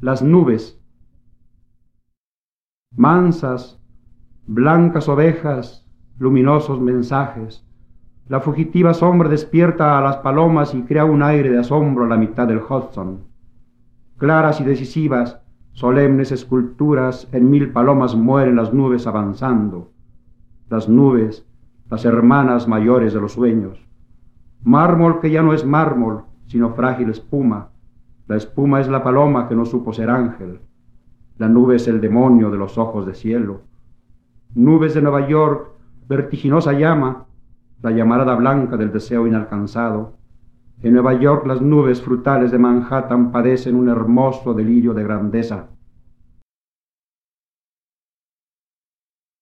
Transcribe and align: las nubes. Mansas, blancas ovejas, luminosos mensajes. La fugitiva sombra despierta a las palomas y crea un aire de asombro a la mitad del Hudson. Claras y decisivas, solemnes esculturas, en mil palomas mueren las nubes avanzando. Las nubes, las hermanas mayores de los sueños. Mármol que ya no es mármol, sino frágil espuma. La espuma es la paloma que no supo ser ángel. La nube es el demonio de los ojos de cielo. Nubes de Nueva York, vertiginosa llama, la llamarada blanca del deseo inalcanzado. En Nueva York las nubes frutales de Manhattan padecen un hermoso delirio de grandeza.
las 0.00 0.22
nubes. 0.22 0.80
Mansas, 2.94 3.80
blancas 4.46 5.08
ovejas, 5.08 5.86
luminosos 6.18 6.80
mensajes. 6.80 7.66
La 8.28 8.40
fugitiva 8.40 8.94
sombra 8.94 9.28
despierta 9.28 9.98
a 9.98 10.00
las 10.00 10.18
palomas 10.18 10.72
y 10.74 10.82
crea 10.82 11.04
un 11.04 11.22
aire 11.22 11.50
de 11.50 11.58
asombro 11.58 12.04
a 12.04 12.08
la 12.08 12.16
mitad 12.16 12.46
del 12.46 12.58
Hudson. 12.60 13.24
Claras 14.18 14.60
y 14.60 14.64
decisivas, 14.64 15.40
solemnes 15.72 16.30
esculturas, 16.30 17.28
en 17.32 17.50
mil 17.50 17.72
palomas 17.72 18.14
mueren 18.14 18.54
las 18.54 18.72
nubes 18.72 19.06
avanzando. 19.08 19.90
Las 20.70 20.88
nubes, 20.88 21.44
las 21.90 22.04
hermanas 22.04 22.68
mayores 22.68 23.14
de 23.14 23.20
los 23.20 23.32
sueños. 23.32 23.84
Mármol 24.62 25.20
que 25.20 25.30
ya 25.30 25.42
no 25.42 25.54
es 25.54 25.64
mármol, 25.64 26.24
sino 26.46 26.70
frágil 26.74 27.10
espuma. 27.10 27.70
La 28.28 28.36
espuma 28.36 28.80
es 28.80 28.88
la 28.88 29.02
paloma 29.02 29.48
que 29.48 29.54
no 29.54 29.64
supo 29.64 29.94
ser 29.94 30.10
ángel. 30.10 30.60
La 31.38 31.48
nube 31.48 31.76
es 31.76 31.88
el 31.88 31.98
demonio 31.98 32.50
de 32.50 32.58
los 32.58 32.76
ojos 32.76 33.06
de 33.06 33.14
cielo. 33.14 33.62
Nubes 34.54 34.92
de 34.92 35.00
Nueva 35.00 35.26
York, 35.26 35.70
vertiginosa 36.06 36.74
llama, 36.74 37.24
la 37.80 37.90
llamarada 37.90 38.34
blanca 38.34 38.76
del 38.76 38.92
deseo 38.92 39.26
inalcanzado. 39.26 40.18
En 40.82 40.92
Nueva 40.92 41.14
York 41.14 41.46
las 41.46 41.62
nubes 41.62 42.02
frutales 42.02 42.50
de 42.50 42.58
Manhattan 42.58 43.32
padecen 43.32 43.76
un 43.76 43.88
hermoso 43.88 44.52
delirio 44.52 44.92
de 44.92 45.04
grandeza. 45.04 45.68